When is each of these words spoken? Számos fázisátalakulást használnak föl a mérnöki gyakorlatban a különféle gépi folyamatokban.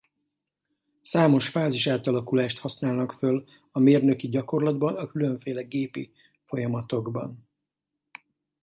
Számos 1.01 1.47
fázisátalakulást 1.47 2.59
használnak 2.59 3.11
föl 3.11 3.45
a 3.71 3.79
mérnöki 3.79 4.27
gyakorlatban 4.27 4.95
a 4.95 5.07
különféle 5.07 5.61
gépi 5.61 6.11
folyamatokban. 6.45 7.47